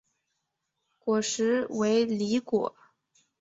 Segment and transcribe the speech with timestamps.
[0.97, 2.73] 果实为离果。